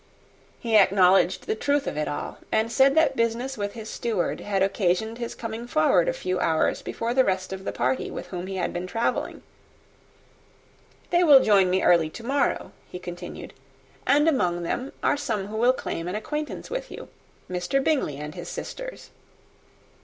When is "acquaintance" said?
16.15-16.71